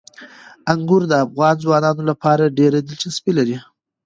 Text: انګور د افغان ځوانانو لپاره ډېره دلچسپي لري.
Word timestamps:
انګور 0.71 1.01
د 1.07 1.13
افغان 1.25 1.55
ځوانانو 1.63 2.01
لپاره 2.09 2.53
ډېره 2.57 2.77
دلچسپي 2.81 3.31
لري. 3.39 3.57